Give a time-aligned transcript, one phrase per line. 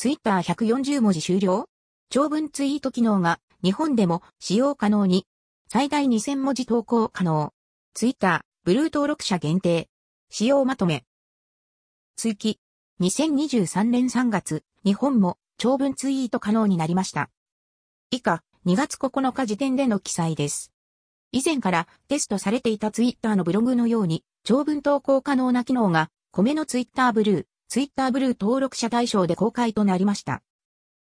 [0.00, 1.66] ツイッター140文字終了？
[2.08, 5.26] 長文ツイート機能が日本でも使用可能に。
[5.68, 7.52] 最大2000文字投稿可能。
[7.92, 9.90] ツイッター、ブルー登録者限定。
[10.30, 11.04] 使用まとめ。
[12.16, 12.58] 追記。
[13.02, 17.28] 2023年3月、日本も長文ツイート可能になりました。
[18.10, 20.72] 以下、2月9日時点での記載です。
[21.30, 30.42] 以前からテストされていたツイッターのブログのように、長文投稿可能な機能が、米のツイッターブルー、ツイッターブルー登録者対象で公開となりました。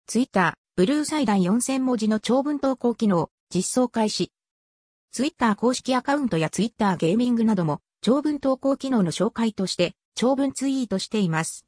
[0.06, 4.30] ツイッター、ブルー最大4000文字の長文投稿機能、実装開始。
[5.10, 11.66] ツイッター公式アカウントやツイッターゲーミングなども、長文投稿機能の紹介として、長文ツイートしています。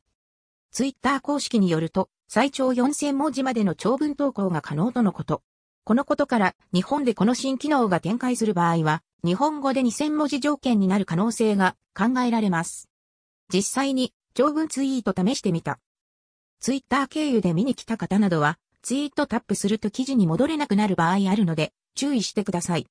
[0.70, 5.43] ツイッター公式によると、最長4000文字までの長文投稿が可能とのこと。
[5.82, 12.88] このことから、日本でこの新機能が展開する場合は、日本語で2000文字条件になる可能性が考えられます。
[13.52, 15.80] 実際に、長文ツイート試してみた。
[16.60, 22.87] ツイッター経由で見に来た方などは、ツイートタップすると記事に戻れなくなる場合あるので、注意してください。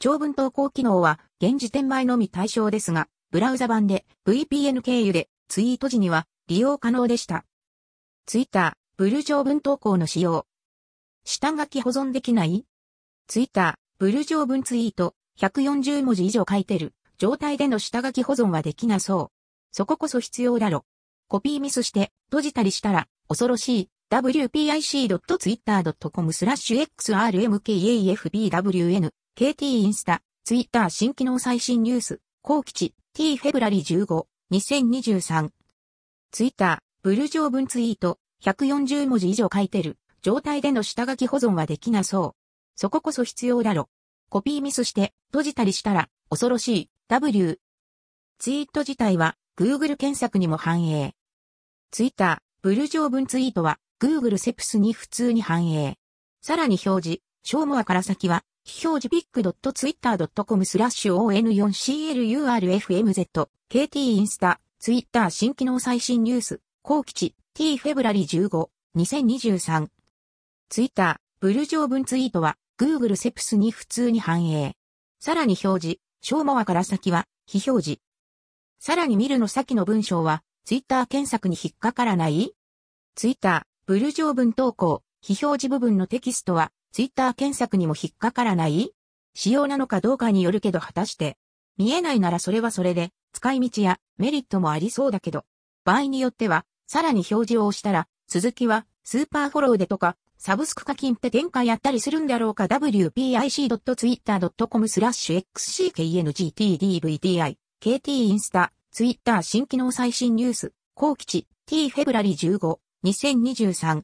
[0.00, 7.44] 長文投稿機能は、現時点前のみ対象ですが、ブラウザ版で VPN 経由でツイート時には利用可能でした。
[8.26, 10.48] ツイッター、ブル長文投稿の使用。
[11.24, 12.66] 下書き保存できない？
[13.28, 19.35] ツイッター、ブル上文ツイート、140文字以上書いてる、状態での下書き保存はできなそう。
[19.76, 20.86] そここそ必要だろ。
[21.28, 23.90] コピーミスして、閉じたりしたら、恐ろしい。
[24.10, 35.50] wpic.twitter.com スラッシュ xrmkafbwn KT インスタ、ツイッター新機能最新ニュース、後期値 t フェブラリ15、2023。
[36.30, 39.98] ツイッター、ブル上文ツイート、140文字以上書いてる。
[40.22, 42.38] 状態での下書き保存はできなそう。
[42.76, 43.90] そここそ必要だろ。
[44.30, 46.88] コピーミスして閉じたりしたら恐ろしい。
[47.08, 47.60] W。
[48.38, 51.14] ツイート自体は Google 検索にも反映。
[51.90, 55.96] ツイッター、ブル上文ツイートは Google セプスに普通に反映。
[56.42, 69.86] さらに表示、ショーモアから先は、非表示 pic.twitter.com スラッシュ on4clurfmz、KT インスタ、ツイッター新機能最新ニュース、後期値、t フェブラリ15、2023。
[70.68, 74.76] ツイッター、ブル上文ツイートは、Google セプスに普通に反映。
[75.18, 78.05] さらに表示、小モアから先は、非表示。
[78.78, 82.52] さらに見るの先の文章は、ツイッター検索に引っかからない？
[83.14, 88.92] ツイッター、ブル上文投稿、非表示部分のテキストは、ツイッター検索にも引っかからない？
[89.34, 91.36] 仕様なのかどうかによるけど果たして。
[91.76, 95.44] 見えないならそれはそれで、使い道やメリットもありそうだけど。
[95.84, 114.02] 場合によっては、さらに表示を押したら、続きは、スーパーフォローでとか、サブスク課金って展開やったりするんだろうか？Wpic.twitter.com スラッシュ xckngtdvdi KT インスタ、ツイッター新機能最新ニュース、後期値 t フェブラリ15、2023。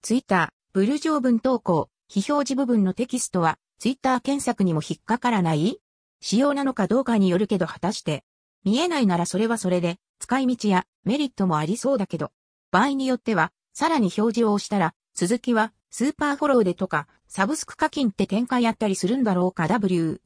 [0.00, 5.80] ツイッター、ブル上文投稿、非表示部分のテキストは、ツイッター検索にも引っかからない？
[6.20, 8.22] 仕様なのかどうかによるけど果たして。
[8.62, 12.30] 見えないならそれはそれで、使い道やメリットもありそうだけど、
[12.70, 20.20] 場合によっては、さらに表示を押したら、続きは、スーパーフォローでとか、サブスク課金って展開やったりするんだろうか？W。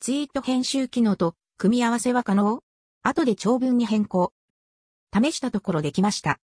[0.00, 2.62] ツイート編集機能と、組み合わせは可能？
[3.02, 4.32] 後で長文に変更。
[5.12, 6.40] 試したところできました。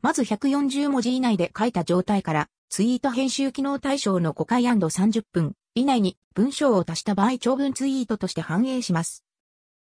[0.00, 9.24] まず140文字以内で書いた状態から、ツイート編集機能対象の5回 &30 分以内に文章を足した場合長文ツイートとして反映します。